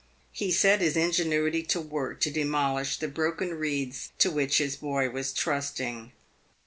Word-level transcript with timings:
He 0.31 0.49
set 0.49 0.81
his 0.81 0.97
ingenuity 0.97 1.61
to 1.61 1.79
work 1.79 2.21
to 2.21 2.31
demolish 2.31 2.97
the 2.97 3.07
broken 3.07 3.53
reeds 3.53 4.09
to 4.17 4.31
which 4.31 4.57
his 4.57 4.75
boy 4.75 5.11
was 5.11 5.31
trusting. 5.31 6.11